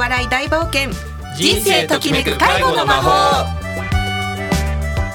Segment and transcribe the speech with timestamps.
[0.00, 0.90] 笑い大冒険。
[1.36, 3.44] 人生ときめく介護の魔法。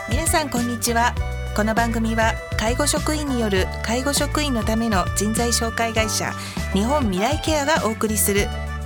[0.08, 1.16] 皆さんこんにちは。
[1.56, 6.34] この番組は介護職員による介護職員のための人材紹介会社
[6.74, 8.46] 日本未来ケアがお送りする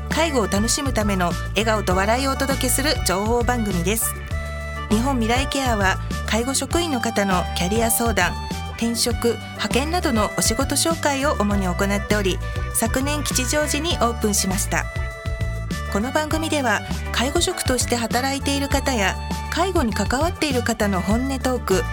[0.09, 4.13] 介護を楽しむための笑顔と笑いをお届けする情報番組です。
[4.89, 5.97] 日本未来ケアは
[6.27, 8.31] 介護職員の方のキャリア相談
[8.77, 12.39] 転職派遣などのお仕事紹介を主に行っており
[12.73, 14.85] 昨年吉祥寺にオープンしました。
[15.91, 19.15] この番組では介護職として働いている方や
[19.51, 21.83] 介護に関わっている方の本音トーク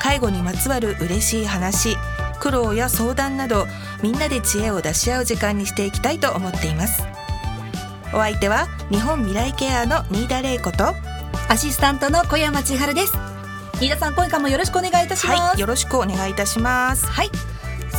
[0.00, 1.96] 介護にまつわる嬉しい話
[2.40, 3.66] 苦労や相談など
[4.02, 7.04] みんなで知恵を出し合う時間にしていきたいと思っています。
[8.12, 10.92] お相手は日本未来ケアの新田玲子と
[11.48, 13.12] アシスタントの小山千春です。
[13.78, 15.40] 新田さん今回もよろしくお願いいたします。
[15.40, 17.06] はいよろしくお願いいたします。
[17.06, 17.51] はい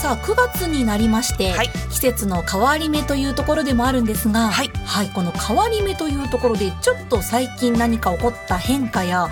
[0.04, 1.70] さあ9月になりまして、はい。
[1.90, 4.70] 季節の変わり目というところでもあるんですが、はい。
[5.16, 9.30] この変わり目というところでちょっと最近何か起こった変化や、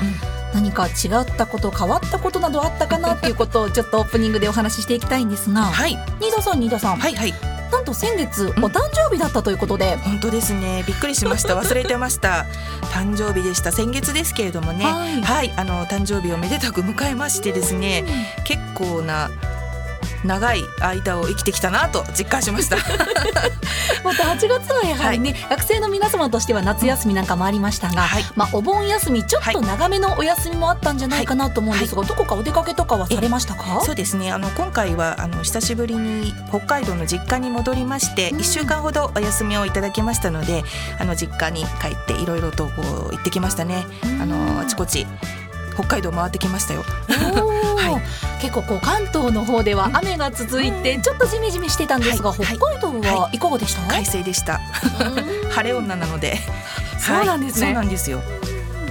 [0.54, 6.00] 何か違ったこと変わったことなどあったかなっていうことを ちょっとオープニングでお話ししていきたいんですが、はい。
[6.22, 7.34] 新田さん新田さん、はいはい。
[7.70, 8.64] なんと先月おん。
[8.72, 10.86] 誕生日だったということで、本当ですね。
[10.88, 11.56] びっくりしました。
[11.60, 12.46] 忘れてました。
[12.94, 13.74] 誕生日でした。
[13.74, 14.86] 先月ですけれどもね。
[15.22, 15.52] はい。
[15.58, 18.06] あの誕生日をめでたく迎えましてですね
[18.46, 19.30] 結構な
[20.24, 22.78] 長い間を生きてきたなと実感しました。
[24.04, 28.26] また8月はやはりね、学生の皆様としては夏休みなんかもありましたが、はい。
[28.36, 33.82] まあ、お盆休みちょっと長めのお休みもあったんじゃないかなと思うんですが、どこかお出かけとかはされましたか？
[33.84, 34.32] そうですね。
[34.32, 38.40] あの今回はあの久しぶりに北海道の実家に戻りまして、うん。
[38.40, 40.64] 1週間ほどお休みをいただきましたので
[41.00, 42.72] あの実家に帰っていろいろとこ
[43.12, 43.86] う行ってきましたね。
[44.22, 45.06] あのあちこち
[45.74, 46.84] 北海道回ってきましたよ。
[47.08, 48.42] はい。
[48.42, 52.40] 結構こう関東の方では雨が続いてちょっとジメジメしてたんですが、はい。
[52.40, 53.40] 北海道はい。
[53.40, 54.60] かがでした、快晴でした。
[55.00, 55.50] うん。
[55.50, 56.40] 晴れ女なので。
[57.00, 57.68] そうなんですね。
[57.68, 57.74] はい。
[57.76, 58.22] そうなんですよ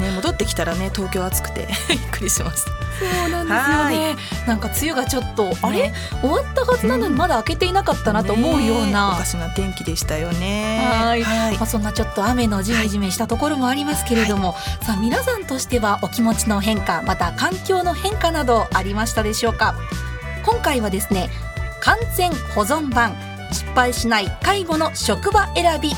[0.00, 2.66] ね戻ってきたらね東京暑くて びっくりします。
[3.00, 4.16] そうなんですよね。
[4.46, 5.90] なんか梅雨がちょっと、あれ？
[6.20, 8.92] 終わったはずなのにまだ開けていなかったなと思うようね。
[8.92, 10.86] な、おかしな天気でしたよね。
[10.92, 11.22] はい。
[11.22, 11.56] はい。
[11.56, 19.74] まあ、そんなちょっと雨のジメジメしたところもありますけれども、さあ皆さんとしてはお気持ちの変化また環境の変化などありましたでしょうか？
[20.44, 21.30] 今回はですね
[21.80, 23.16] 完全保存版
[23.50, 25.96] 失敗しない介護の職場選び教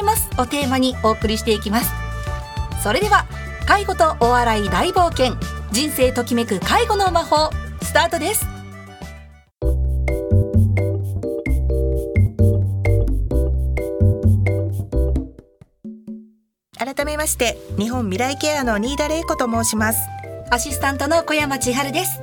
[0.00, 1.90] えますをテーマにお送りしていきます。
[2.82, 3.24] それでは
[3.66, 5.36] 介護とお笑い大冒険。
[5.72, 7.50] 人生ときめく介護の魔法。
[7.82, 8.46] スタートです。
[16.76, 20.00] 改めまして日本未来ケアの新田玲子と申します。
[20.50, 22.20] アシスタントの小山千春です。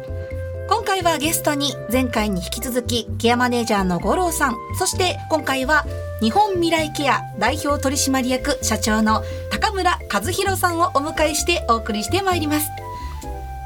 [0.68, 4.56] 今回はゲストに前回に引き続きケアマネージャーの五郎さん。
[4.78, 5.86] そして今回は
[6.19, 12.69] 日本未来ケア代表取締役社長の高村和弘さんをお迎えしてお送りしてまいります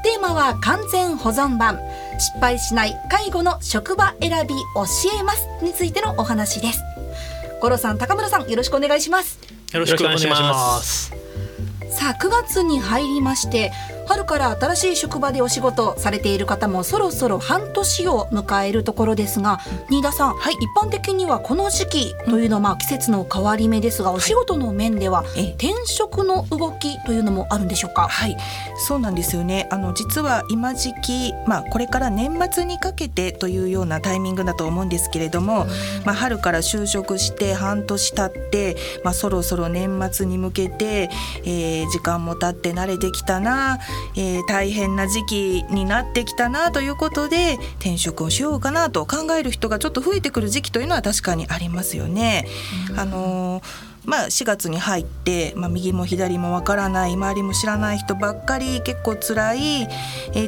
[0.04, 1.80] テーマは完全保存版
[2.18, 4.84] 失敗しない介護の職場選び教
[5.18, 6.82] えますについてのお話です
[7.62, 9.38] 五郎さん高村さんよろしくお願いします
[9.72, 11.22] よろしくお願いします。
[11.92, 13.70] さあ9月に入りまして
[14.12, 19.58] 春から新しい職場でお仕事されている方もそろそろ半年を迎えるところですが
[19.88, 20.54] 新田さん、はい。
[20.54, 25.48] 一般的にはこの時期というのはまあ季節の変わり目ですが、お仕事の面ではええ。
[25.52, 28.06] 転職の動きというのもあるんでしょうか？
[28.06, 28.36] はい、
[28.86, 29.66] そうなんですよね。
[29.70, 35.64] あの実は今時期、まあこれから年末にかけてというようなタイミングだと思うんですけれども、
[36.04, 41.08] まあ春から就職して半年経って、まあそろそろ年末に向けて、
[41.46, 43.78] えー時間も経って慣れてきたな、
[44.16, 52.46] えー大変な時期になってきたなということで転職をしようかなと考える人がちょっと増えてくる時期というのは確かにありますよね。
[52.96, 59.88] あのーまあ、4月に入って、まあ、右も左もわからない周りも知らない人ばっかり結構辛い、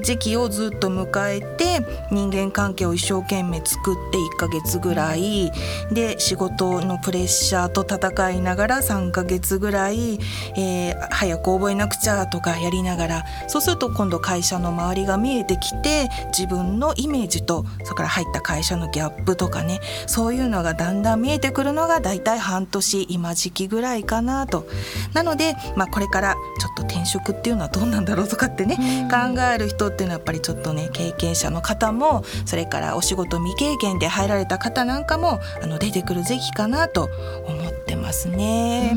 [0.03, 5.53] 時期をずっと迎えて人間関係を一生懸命作って1ヶ月ぐらい
[5.93, 10.19] で仕事のプレッシャーと戦いながら3ヶ月ぐらい、
[10.57, 23.44] えー早く覚えなくちゃとかやりながらそうすると今度会社の周りが見えてきて自分のイメージとそれから入った会社のギャップとかねそういうのがだんだん見えてくるのがだいたい半年今時。
[23.51, 24.67] 期ぐらいかなと。
[25.13, 28.77] なので、まあ、これからちょっと転職っていうのはどうなんだろうとかってね、
[29.11, 37.11] 考える人っていうのはやっぱりちょっとね経験者の方もそれからお仕事未経験で入られた方なんかもあの出てくる時期かなと
[37.47, 38.97] 思ってますね。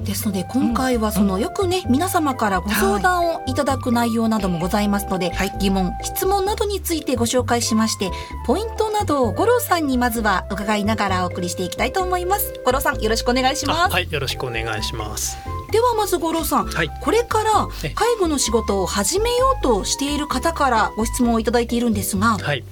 [0.00, 5.52] ですので今回はそのよくね皆様からご相談をいただく内容などもございますので、はい。
[5.58, 8.10] 疑問質問などについてご紹介しまして
[8.46, 12.52] ポイントなどを五郎さんにまずは伺いながらお送りしていきたいと思います。
[12.64, 13.92] 五郎さんよろしくお願いしします。
[13.92, 15.36] はいよろしくお願いします。
[15.70, 16.90] ではまず五郎さん、はい。
[17.00, 17.90] これからえ。
[17.90, 22.64] 介護の仕事を始めようとしている方からご質問をいただいているんですがはい。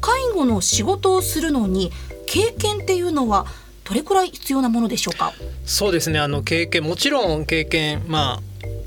[0.00, 1.90] 介護の仕事をするのに
[2.26, 3.46] 経験っていうのは
[3.84, 5.32] どれくらい必要なものでしょうか？
[5.64, 6.18] そうですね。
[6.18, 8.40] あの経験もちろん経験まあ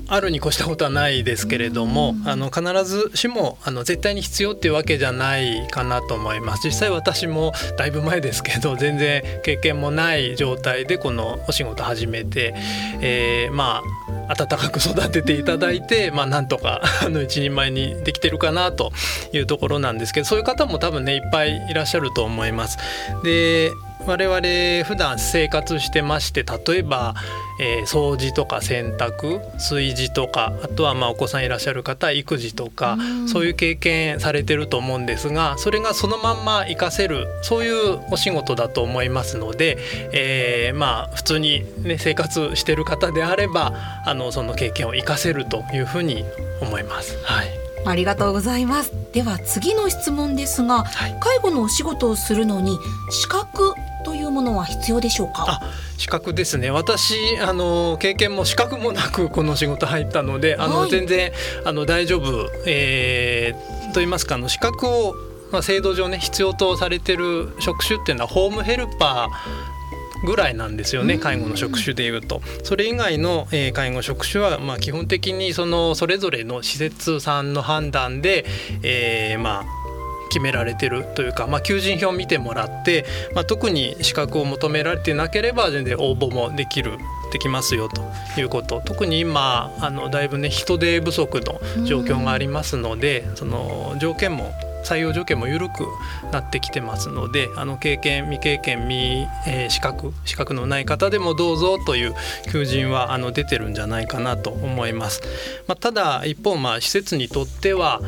[0.08, 12.54] あるに越したことはないですけれどもあの必ずしもあの絶対に必要っていうわけじゃないかなと思います実際私もだいぶ前ですけど全然経験もない状態でこのお仕事始めて、
[13.00, 18.92] えーまあ温かく育てていただいて、まあ、なんとか あの一人前にできてるかなと
[19.32, 22.78] いうところなんですけどそういう方も多分ねいっぱいいらっしゃると思います。
[23.24, 23.70] で
[24.08, 27.14] 我々普段生活してまして例えば、
[27.60, 32.96] えー掃除とか洗濯炊事とかあとはまあお子さんいらっしゃる方育児とか
[33.26, 39.78] そういう経験されてると思うんですがそれがそのまんま活かせるそういうお仕事だと思いますので、
[40.12, 43.72] えーまあ普通に、ね、生活してる方であれば
[44.06, 46.24] あのその経験を活かせるというふうに
[46.60, 47.18] 思います。
[47.24, 48.92] はいありがとうございます。
[49.12, 51.16] では次の質問ですがはい。
[51.20, 52.78] 介護のお仕事をするのに
[53.10, 55.44] 資格というものは必要でしょうか？
[55.48, 55.60] あ
[55.96, 56.70] 資格ですね。
[56.70, 60.90] 私あの経験も資格もなくこの仕事入ったのであの、はい。
[60.90, 61.32] 全然
[61.64, 65.14] あの大丈夫、えーと言いますかあの資格を、
[65.50, 72.42] まあ、制度上ね必要とされてる職種っていうのはホームヘルパーぐらいなんですよね介護の職種でいうと。
[72.64, 78.44] それ以外の、えー介護職種は、まあ、基本的にそのそれぞれの施設さんの判断で、
[78.82, 79.88] えーまあ
[80.28, 83.04] 決められてるというか、まあ、求人票を見てもらって、
[83.34, 86.98] まあ、特に資格を求められてなければ全然応募もできる
[87.32, 88.02] できますよと
[88.40, 88.80] いうこと。
[88.84, 94.52] 特に今あのだいぶね人手不足の状況がありますのでその条件も
[94.84, 95.86] 採用条件も緩く
[96.32, 102.14] なってきてますのであの経験未経験未、えー資格資格のない方でもどうぞという
[102.50, 105.20] 求人はあの出てるんじゃないかなと思います。
[105.66, 108.00] まあ、ただ一方まあ施設にとっては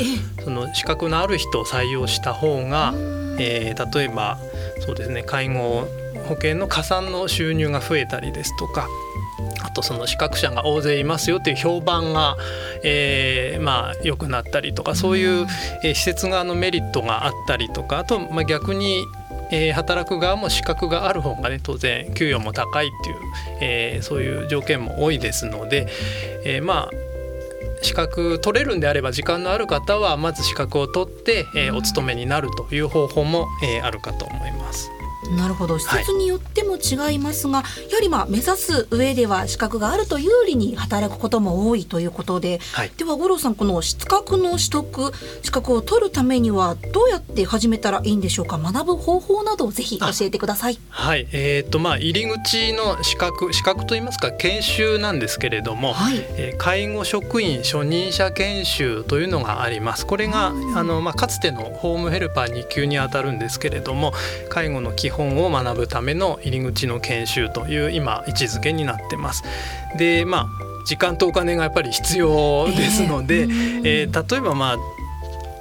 [0.43, 2.93] その資格のある人を採用した方が、
[3.39, 4.39] えー例えば
[4.81, 5.87] そうですね介護
[6.29, 8.89] 保険の加算の収入が増えたりですとか
[9.63, 12.37] あとその資格者が大勢いますよっていう評判が、
[12.83, 15.47] えーまあ良くなったりとかそういう、
[15.83, 19.05] えー施設側のメリットがあったりとかあと、まあ、逆に、
[19.51, 23.17] えー働く側も資格がある方がね当然給与も高いっていう、
[23.61, 25.87] えーそういう条件も多いですので、
[26.45, 26.91] えーまあ
[27.83, 34.91] 資格取れるんであれば時間のある方はまず資格を取って、えーお勤めになるという方法も、えーあるかと思います。
[35.37, 35.79] なるほど。
[35.79, 42.93] 施設によっても違いますが、やはりまあ目指す上では資格があると有利に働くことも多いということで、はい。
[42.97, 45.13] では五郎さんこの資格の取得
[45.43, 48.59] 資格を取るためにはどうやって始めたらいいんでしょうか？
[48.59, 50.79] 学ぶ方法などをぜひ教えてください。
[50.89, 56.17] はい、えーとまあ、入り口の資格資格といいますか研修なんですけれども、はい。
[56.37, 60.07] えー介護職員初任者研修というのがあります。
[60.07, 64.13] これがあの、まあ、かつてのホームヘルパー2級にあたるんですけれども
[64.49, 69.43] 介護の基本を学ぶための入り口の研修という今位置づけになってます。
[69.97, 70.47] でまあ
[70.87, 74.77] 時間とお金がやっぱり必要ですので、えーえー例えばまあ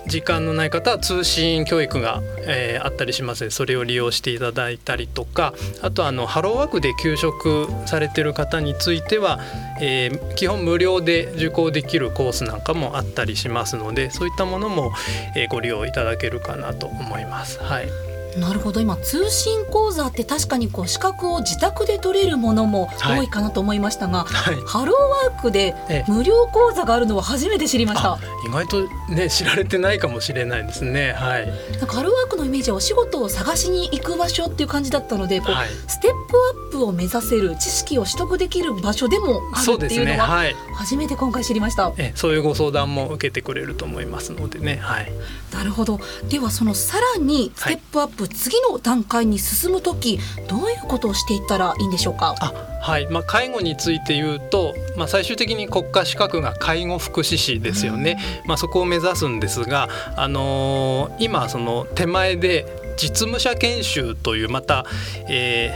[0.07, 5.53] 時間のない方は通信教育が、えーあったりしますのでそれを利用していただいたりとか
[5.83, 9.39] あとあのハローワークで休職されてる方については、
[9.81, 14.93] えー基本無料で受講できるコースなんかもあったりしますのでそういったものも、
[15.35, 17.59] えーご利用いただけるかなと思います。
[17.61, 17.87] はい、
[18.37, 31.13] なるほど今通信講座って確かにこう資格を自宅で取れるものもはい多いかなと思いましたが、はいハローワークでええ無料講座があるのは初めて知りましたあ意外とね知られてないかもしれないですね。
[31.13, 39.85] はい、なんかハローワークのイメージはお仕事を探しに行く場所っていう感じだったのでこう、はいステップアップを目指せる知識を取得できる場所でもある。
[39.85, 41.91] っていうのははい、初めて今回知りました。
[41.97, 44.77] えそういうご相談も受けてくれると思いますのでね。
[44.81, 45.11] はい。
[45.53, 62.65] なるほどではそのさらにステップアップ、次の段階に進む時どういうことをしていったらいいんでしょうかあはいまあ、介護について言うと、まあ、最終的に国家資格が介護福祉士ですよね、まあ、そこを目指すんですが、あのー今その手前で
[62.97, 64.85] 実務者研修というまた、
[65.27, 65.71] え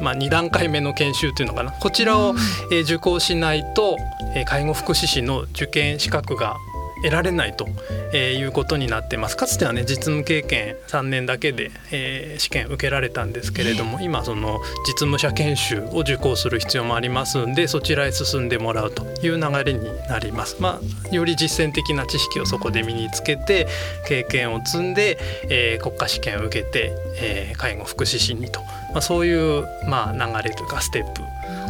[0.00, 2.34] ーまあ、2段階目の研修というのかなこちらを、
[2.72, 3.96] え受講しないと、
[4.34, 6.56] え介護福祉士の受験資格が、
[7.04, 7.68] 得られないと、
[8.14, 9.36] えー、いうことになってます。
[9.36, 20.56] かつてはね実務経験3年だけで、えー、試験受けられたんですけれども、今その実務者研修を受講する必要もありますんでそちらへ進んでもらうという流れになります。
[20.60, 20.80] ま
[21.10, 23.66] あ、より実践的な知識をそこで身につけて
[24.08, 25.18] 経験を積んで、
[25.50, 28.60] えー、国家試験を受けて、えー、介護福祉士にと、
[28.92, 31.22] まあ、そういう、まあ、流れというかステップ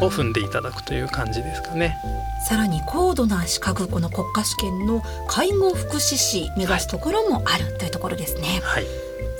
[0.04, 1.96] を踏んでいただくという感じですかね。
[2.48, 8.60] さらに高度な資格この国家試験の介護福祉士目指すところもあるというところですね。
[8.62, 8.86] はい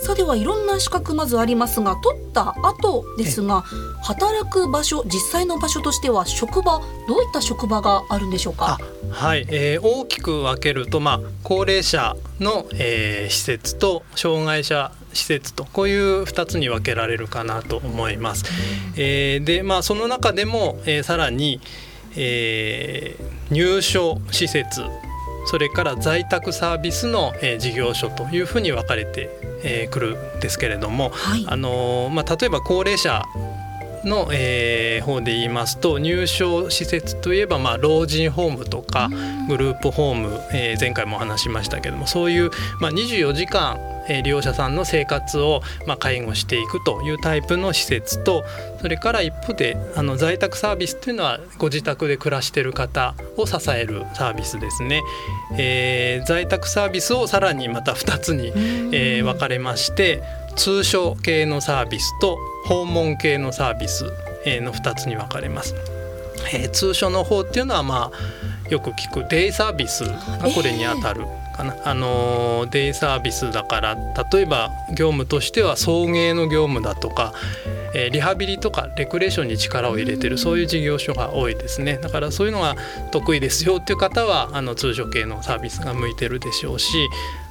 [0.03, 3.63] さあではいろんな資格まずありますが取った後ですが
[4.03, 8.79] 働く場所実際の場所としては職場どういった職場があるんでしょうか？
[9.11, 18.45] はい、えー、大きく分けると、まあ、高齢者の、えー、施設と障害者施設とこういう2つに分けられるかなと思います。
[18.97, 21.61] えー、でまあその中でも、えー、さらに、
[22.17, 24.83] えー、入所施設
[25.47, 29.31] それから在宅サービスの、えー、事業所というふうに分かれてく、
[29.63, 33.25] えー、るんですけれども、はい、あのまあ、例えば高齢者
[34.07, 39.09] の、えー、方で言いますと入所施設といえば、まあ、老人ホームとか
[39.49, 48.45] グループホーム、えー、前回もお話しましたけどもそういう、まあ、24時間え利用者さんの生活を、ま介護していくというタイプの施設と
[48.81, 55.03] それから一方であの在宅サービスというのはご自宅で暮らしている方を支えるサービスですね、
[55.57, 58.49] えー、在宅サービスをさらにまた2つに、
[58.93, 60.23] えー、分かれまして
[60.55, 64.05] 通所系のサービスと訪問系のサービス
[64.47, 65.75] の2つに分かれます。
[66.53, 70.05] えー、通所の方っていうのはまあよく聞くデイサービス。
[70.05, 71.45] がこれにあたる、えー。
[71.57, 73.97] かな、あのデイサービスだから
[74.33, 77.33] 例えば業務としては送迎の業務だとか、
[77.95, 81.99] えー、リハビリとかレクレーションに力を入れてるそういう事業所が多いですね。
[81.99, 82.77] だからそういうのが
[83.13, 86.87] 得意ですよっていう方はあの通所系のサービスが向いてるでしょうし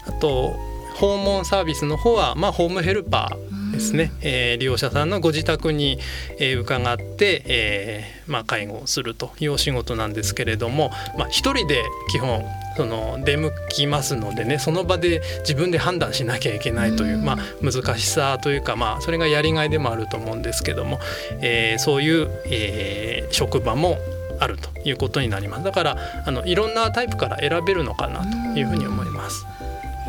[0.07, 5.99] あと訪問サービスの方は、まあ、ホームヘルパーですね、えー、利用者さんのご自宅に、
[6.39, 12.43] えー、伺って、えーまあ、介護をするというお仕事なんですけれども、まあ、一人で基本
[12.77, 20.99] その出向きますのでねその場で自分で判断しなきゃいけないという、まあ、難しさというか、まあ、それがやりがいでもあると思うんですけども、
[21.41, 23.97] えー、そういう、えー、職場も
[24.39, 25.63] あるということになります。
[25.63, 29.45] だからあのいろんなタイプから選べるのかなというふうに思います。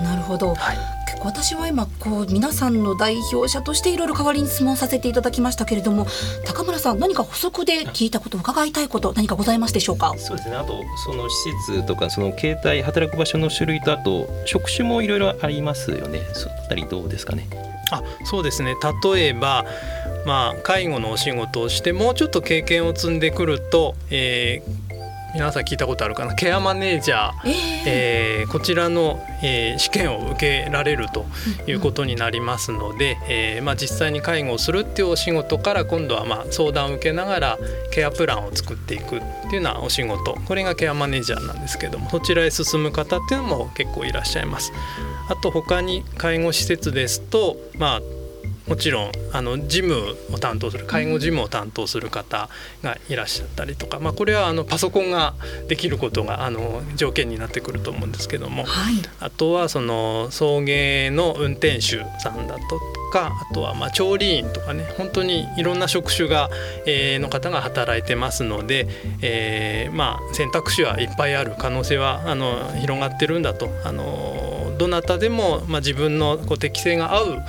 [0.02, 6.06] なるほど、はい、結構私は今こう皆さんの代表者としていろいろ代わりに質問させていただきましたけれども
[6.44, 10.14] 高村さん何か補足で聞いたこと伺いたいこと何かございますでしょうか？
[10.18, 10.56] そうですね。
[10.56, 16.20] あとその施設とかその携帯働く場所の種類とあと職種もいろいろありますよね。
[16.32, 17.48] そのあたりどうですかね？
[17.90, 18.74] あそうですね。
[19.04, 19.64] 例えば
[20.26, 24.83] まあ、介護のお仕事をしてもうちょっと経験を積んでくると、えー、
[25.34, 26.34] 皆さん聞いたことあるかな？
[26.36, 31.26] ケアマネージャー、えー、えー、こちらの、えー、試験を受けられると
[31.66, 37.58] いうことになりますので、うん、えー、まあ、実際に介護をするっていうお仕事から今度はまあ相談を受けながら
[37.90, 40.34] ケアプランを作っていくっていうようなお仕事。
[40.34, 44.72] これがケアマネージャーなんですけどもそちらへ進む方っていうのも結構いらっしゃいます。
[45.28, 48.00] あと他に介護施設ですと、まあ、
[48.66, 52.49] もちろんあの事務を担当する介護事務を担当する方
[52.83, 55.35] がいらっしゃったりとか、まあ、これはあのパソコンが
[55.68, 62.80] できることがあの条件になってくると思うんですけども、はい、あとはその送迎の運転手さんだと
[63.12, 66.49] かあとはまあ調理員とかね本当にいろんな職種が、
[66.87, 68.88] えー、の方が働いてますので、
[69.21, 77.42] えー、まあ選択肢はいっぱいある可能性はあの広がってるんだとあのどなたでも、まあ、自分のこう適性が合う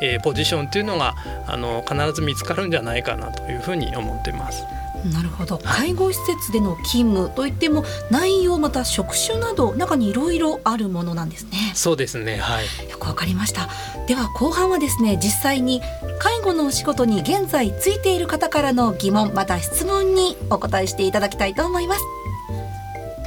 [0.00, 1.14] えー、ポジションっていうのが
[1.46, 4.64] あの必ず見つかるんじゃないかなというふうに思ってます。
[5.04, 5.58] なるほど。
[5.58, 11.72] 介護施設での勤務といっても内容また職種など中にいろいろあるものなんですね。
[11.74, 12.36] そうですね。
[12.36, 12.90] はい。
[12.90, 13.68] よくわかりました。
[14.06, 15.80] では後半はですね実際に
[16.18, 22.00] 介護のお仕事に現在ついている方からの疑問また質問にお答えしていただきたいと思います。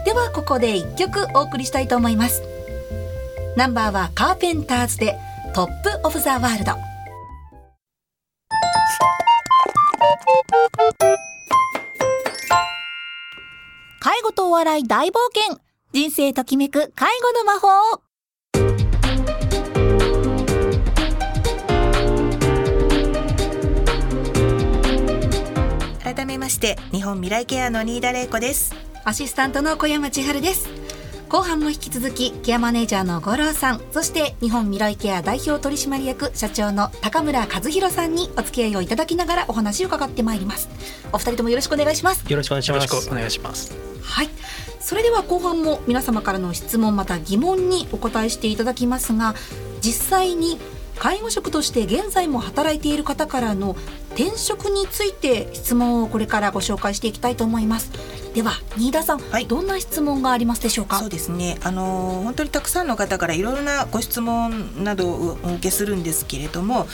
[0.05, 2.43] ではここで一曲お送りしたいと思います。
[3.55, 5.17] ナンバーはカーペンターズで
[5.55, 6.71] トップオブザワールド
[13.99, 15.59] 介護とお笑い大冒険。
[15.91, 17.67] 人生ときめく介護の魔法。
[26.03, 28.73] 改めまして日本未来ケアの新田玲子です。
[29.05, 30.69] アシスタントの小山千春です
[31.33, 40.69] 後半も引き続きケアマネージャーの五郎さんそして日本未来ケア代表取締役社長の高村和弘さんにお付き合いをいただきながらお話を伺ってまいります。
[41.11, 42.23] お二人ともよろしくお願いします。
[42.29, 43.75] よろしくお願いしますお願いします。
[44.03, 44.29] はい。
[44.79, 49.33] それでは後半も皆様からの質問また疑問にお答えしていただきますが
[49.81, 50.59] 実際に
[50.99, 53.75] 介護職として現在も働いている方からの
[54.13, 57.91] 転職について質問をこれからご紹介していきたいと思います
[58.33, 60.97] では新田さん、はい、どんな質問がありますでしょうか？
[60.97, 61.59] そうですね。
[61.63, 66.87] あの本当にたくさんの方からいろいろなご質問などをお受けするんですけれども、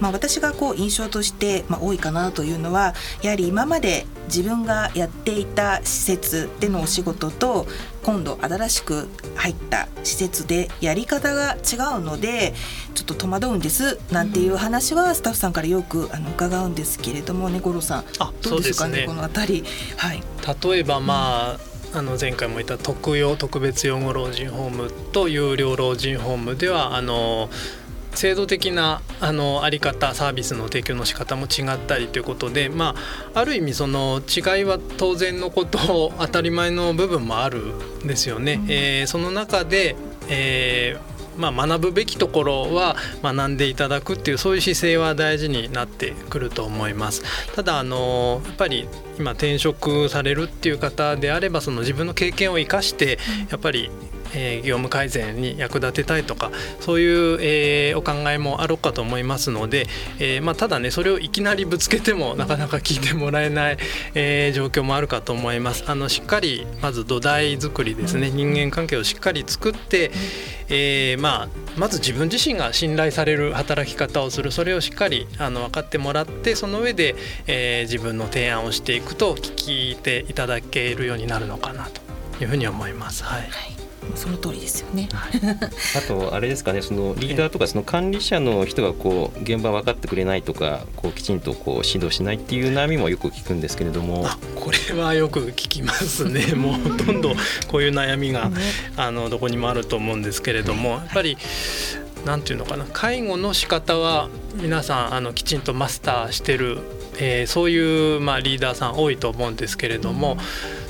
[0.00, 7.66] まあ、私がこう印象として、まあ、多いかなというのはやはり今まで自分がやっていた施設でのお仕事と
[8.06, 12.54] 今度新しく入った施設でやり方が違うので
[12.94, 18.04] ちょっと戸惑うんですなんていう話はスタッフさんからよくあの伺うんですけれどもね五郎さん。
[18.42, 19.64] どうですかね、ね、この辺り。
[19.96, 20.22] はい、
[20.70, 21.58] 例えばま
[21.92, 27.50] あ、あの前回も言った特養特別養護老人ホームと有料老人ホームではあの
[28.16, 32.94] 制度的なあのあり方サービスの提供の仕方も違ったりということで、ま
[33.34, 38.54] あ、ある意味その違いは当然のこと当たり前の部分もあるんですよね。
[38.54, 39.96] うん、えー、その中で、
[40.28, 47.22] えーまあ、学ぶべきところは学んでいただくっていうそういう姿勢は大事になってくると思います。
[47.54, 53.18] ただあのやっぱり今転職されるっていう方であればその自分の経験を生かして
[53.50, 53.90] やっぱり
[54.34, 59.86] え、業務改善に役立てたいとかそういう、え、お考えもあろうかと思いますので、
[60.18, 63.78] えま、ただねそれをいきなりぶつけてもなかなか聞いてもらえない、
[64.14, 65.84] え、状況もあるかと思います。
[65.86, 70.10] あのしっかりまず土台作りですね人間関係をしっかり作って、
[70.68, 77.14] えまあ、まず自分自身が信頼される働き方をするそれをしっかりあの分かってもらってその上で、
[77.46, 82.00] え、自分の提案をしていくと聞いていただけるようになるのかなと
[82.42, 83.24] いうふうに思います。
[83.24, 83.75] はい、はい
[84.14, 85.08] その通りですよね。
[85.96, 94.26] あとあれですかねそのリーダーとかその管理者の人がこう現場分かってくれないとかこうきちんとこう指導しないっていう悩みもよく聞くんですけれども。
[94.54, 96.52] これはよく聞きますね。
[96.56, 97.34] もうほとんど
[97.68, 98.50] こういう悩みが、
[98.96, 101.36] あのどこにもあると思うんですけれどもやっぱり
[102.24, 106.78] 何て言うのかな介護の仕方は皆さんあのきちんとマスターしてる
[107.18, 110.36] えー、そういう、まあ、リーダーさん多いと思うんですけれども、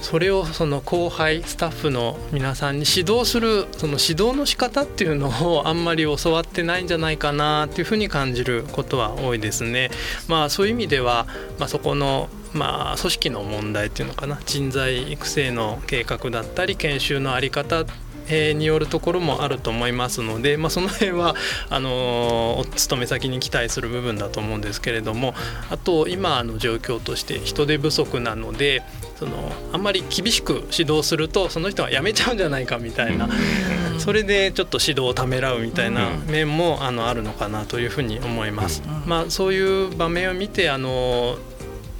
[0.03, 9.91] それをその後輩スタッフの皆さんに指導するその指導の仕方っていうのをあんまり教わってないんじゃないかなっていうふうに感じることは多いですね。
[10.29, 11.27] まあ、そういう意味では、
[11.59, 17.85] まあ、そこのまあ、組織の問題っていうのかな人材育成の計画だったり研修の在り方
[18.29, 21.35] によるところもあると思いますので、まあ、その辺は
[21.71, 25.35] あのお勤め先に期待する部分だと思うんですけれども
[25.71, 28.83] あと今の状況として人手不足なので
[29.19, 33.29] そのあんまり厳しく指導するとその人は辞めちゃうんじゃないかみたいな。
[33.99, 38.83] それでちょっと指導をためらうみたいな面もあのあるのかなというふうに思います。
[39.07, 41.39] まあ、そういう場面を見てあの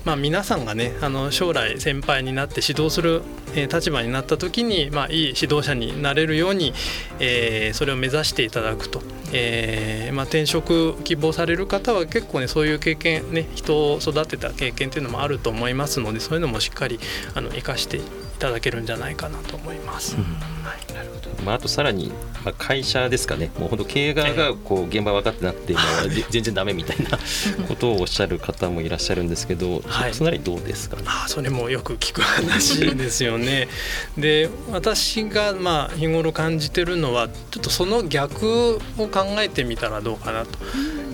[0.07, 3.23] まあ、皆さんがねあの将来先輩になって指導する、
[3.57, 6.73] え、立場になった時に、まあ、いい指導者になれるように、
[7.19, 17.01] え、それを目指していただくと、えまあ、転職希望される方は結構ねそういう経験ね人を育てた経験っていうのもあると思いますのでそういうのもしっかり
[17.35, 18.01] あの生かして
[18.37, 20.15] いただけるんじゃないかなと思います。
[20.17, 20.23] うん、
[20.63, 21.43] はい、なるほど。
[21.43, 22.09] まあ、あとさらに、
[22.45, 23.51] まあ、会社ですかね。
[23.59, 25.75] もう本当経営側がこう現場分かってなくて、
[26.29, 27.19] 全然ダメみたいな
[27.67, 33.69] ことをおっしゃる方もいらっしゃるんですけど、はい、そなりどうですか、ね、あそれもよく聞く話ですよね。
[34.19, 40.59] で私がまあ日頃感じてるのはちょっとその逆を考えてみたらどうかなと。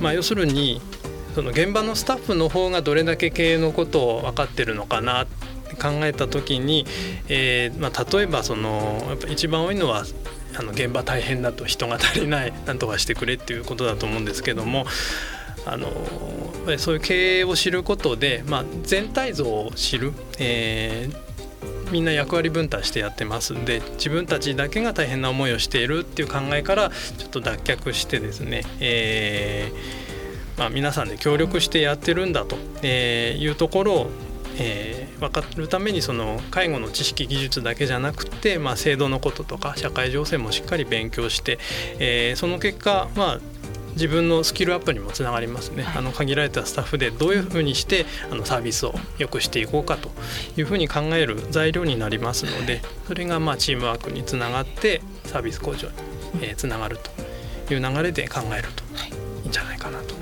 [0.01, 0.81] まあ、要するに
[1.35, 5.27] その現場のスタッフの方がどれだけ経営のことを分かってるのかな
[5.81, 6.87] 考えた時に、
[7.29, 10.05] えーまあ、例えばそのやっぱ一番多いのは
[10.59, 14.87] あの現場大変だと人が足りないなんとかしてくれっていうことだと思うんですけども。
[15.65, 15.93] あの
[16.79, 30.13] そういう経営を知ることで、まあ、全体像を知る、えー、みんな役割分担してやってますんで自分たちだけが大変な思いをしているっていう考えからちょっと脱却してですね、えー
[30.59, 34.11] まあ、皆さんで協力してやってるんだとえいうところを
[34.59, 41.59] えー、分かるためにその介護の知識技術だけじゃなくて、まあ、制度のこととか社会情勢もしっかり勉強して、
[41.99, 43.41] えー、その結果、まあ、
[43.93, 50.11] 自分のスキルアップにもつながりますね、はい、あの限られたスタッフでどういうふうにしてあのサービスを良くしていこうかと
[50.57, 55.95] いうふうに考える材料になりますのでそれがまあチームワークにつながってサービス向上に、
[56.43, 58.85] えー、つながるという流れで考えると
[59.43, 60.22] いいんじゃないかなと。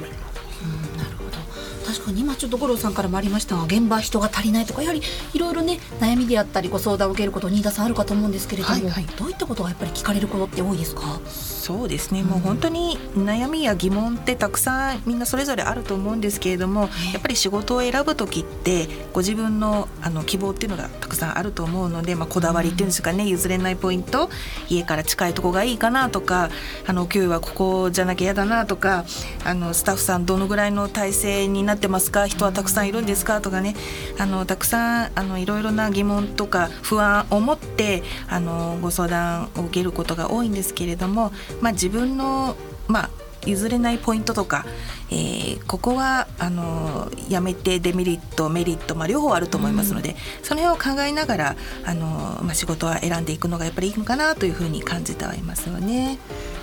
[1.90, 5.03] 確かに今ちょっと五郎さんからもありましたが現場人が足りないとかやはり
[5.35, 11.20] いろいろね悩みであったりご相談を受けること新田さんあるかと思うんですけれども、はいはい、どういったことがやっぱり聞かれることって多いですか？
[11.61, 24.31] そうですね、もう本当に悩みや疑問ってたくさんみんなそれぞれあると思うんですけれども、やっぱり仕事を選ぶ時ってご自分のあの希望っていうのがたくさんあると思うので、まあ、こだわりっていうんですかね譲れないポイント
[24.70, 26.49] 家から近いとこがいいかなとか
[26.87, 29.05] あの給与はここじゃなきゃ嫌だなとか
[29.44, 33.75] あのスタッフさんどのぐらいの体制になってますか人はたくさんいるんですかとかね
[34.18, 42.57] あのたくさんあのいろいろな疑問とか不安を持ってあのご相談を受けることが多いんですけれどもまあ、自分の、
[42.89, 43.11] まあ、
[43.47, 44.67] 譲れないポイントとか、
[45.11, 56.18] えー、ここはあのやめてデメリットメリット、まあ、両方あると思いますので、うん、その辺を考えながらあの、まあ、仕事は選んでいくのがやっぱりいいのかなというふうに感じてはいますよね。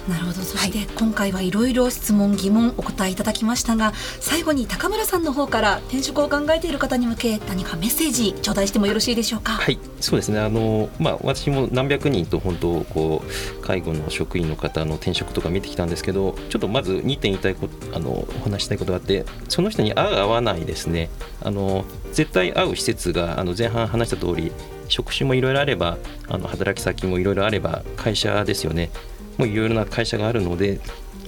[0.07, 0.41] なるほど。
[0.41, 9.51] そして今回はいろいろ質問疑問お答えいただきましたが最後に高村さんの方から転職を考えている方に向け何かメッセージ頂戴してもよろしいでしょうか？
[9.53, 9.77] はい。
[9.99, 10.39] そうですね。
[10.39, 21.10] あの、まあ、私も何百人と本当こう介護の職員の方の転職とか見てきたんですけどちょっとまず2点言いたいことあのお話したいことがあってその人に合う合わないですね。
[21.41, 24.52] あの絶対合う施設があの前半話した通り
[24.88, 25.97] 職種もいろいろあれば
[26.30, 28.89] あの働き先もいろいろあれば会社ですよね。
[29.38, 30.80] もういろいろな会社があるので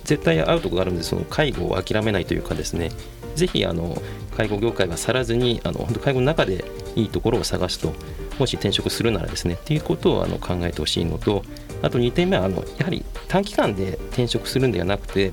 [0.04, 2.92] 絶対会うとこがあるんでその介護を諦めないというかですね。
[3.36, 4.02] ぜひあの
[4.36, 7.94] 介護業界は去らずにあの本当介護の中でいいところを探すと
[8.40, 9.54] もし転職するならですね。
[9.54, 11.44] っていうことをあの考えてほしいのと
[11.82, 15.32] あと2点目はあのやはり短期間で転職するんではなくて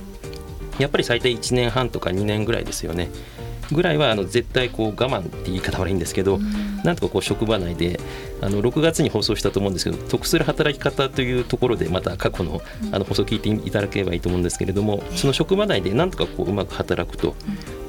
[0.78, 3.10] やっぱり最低1年半とか2年ぐらいですよね。
[3.72, 7.98] ぐらいはあの絶対こう我慢って言い方悪いんですけど、うん、なんとかこう職場内で
[8.40, 12.60] あの6月に放送したと思うんですけど得する働き方というところでまた過去の
[12.92, 17.34] あの放送を聞いていただければいいと思うんですけれども、その職場内でなんとかこううまく働くと、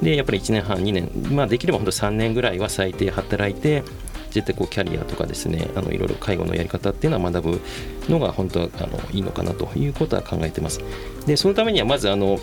[0.02, 3.82] でやっぱり1年半2年、まあ、できれば本当3年ぐらいは最低働いて
[4.30, 7.60] 絶対こうキャリアとかですねあのいろいろ介護のやり方っていうのは学ぶ
[8.08, 10.80] のが本当はあのいいのかなということは考えてます。
[11.26, 12.38] でそのためにはまずあの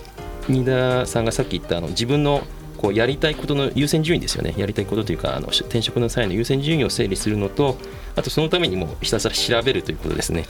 [0.48, 2.44] 新田さんがさっき言ったあの自分の
[2.78, 4.54] こうやりたいことの優先順位ですよね。
[4.58, 7.78] やりたいことというかあの転職の際の優先順位を整理するのと
[8.16, 10.46] あとそのためにもひたすら調べるということですね。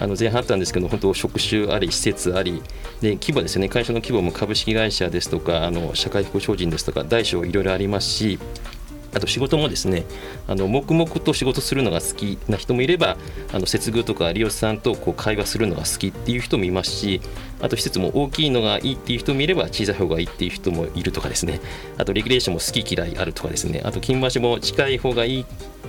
[0.00, 2.62] あの前半あったんですけど本当職種あり施設あり
[3.00, 3.68] で規模ですよね。
[3.68, 8.38] 会社の規模も株式会社ですとかあの社会保障人ですとか大小いろいろありますし
[9.14, 10.04] あと仕事もですね
[10.46, 13.16] あの黙々と仕事するのが好きな人もいれば
[13.52, 17.20] あの接遇とか利用者さんとこう会話するのが好きっていう人もいますし
[17.60, 21.60] あと施設も大きいのがいいっていう人もいれば小さい方がいいっていう人もいるとかですね。
[21.96, 23.82] あとレギュレーションも好き嫌いあるとかですね。
[23.84, 25.44] あと金橋も近い方がいいっ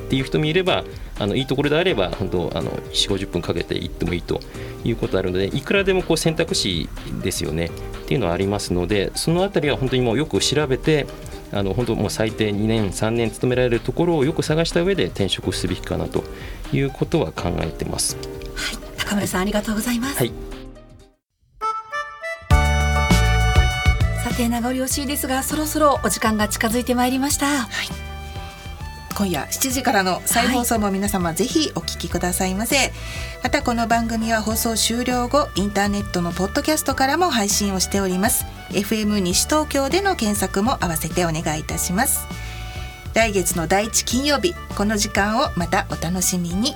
[0.09, 0.83] ていう人もいれば
[1.19, 4.39] あのいいところであれば本当あの4 5 0分かけて行ってもいいと
[4.83, 6.87] いうことあるのでいくらでもこう選択肢
[7.23, 7.71] ですよね。
[8.03, 11.07] っていうのはありますのでその辺りは本当にもうよく調べて
[11.53, 16.23] あの本当もう最低2年3年勤められるところをよく探した上で転職すべきかなと
[16.71, 18.17] いうことは考えてます。
[18.55, 20.17] はい、高村さんありがとうございます。
[20.17, 20.31] はい。
[24.23, 27.45] さて名残惜しいですがそろそろお時間が近づいてまいりました。
[27.45, 28.12] はい。
[29.15, 32.91] 今夜7時からの再放送も皆様ぜひお聞きくださいませ、はい、
[33.43, 38.45] またこの番組は放送終了後インターネットのポッドキャストからも配信をしております。
[38.71, 42.27] FM 西東京での検索も合わせてお願いいたします。
[43.13, 46.73] 来月の第一金曜日この時間をまたお楽しみに。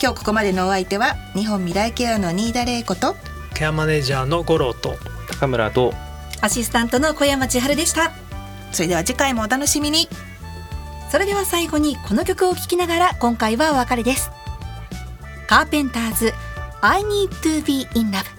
[0.00, 3.16] 今日ここまでのお相手は日本未来ケアの新田玲子と
[3.54, 4.96] ケアマネージャーの五郎と
[5.28, 5.94] 高村と
[6.40, 8.12] アシスタントの小山千春でした。
[8.70, 10.08] それでは次回もお楽しみに
[11.10, 14.30] それでは最後にこの曲を聴きながら今回はお別れです。
[15.46, 16.32] カーペンターズ
[16.80, 18.33] I need to be in love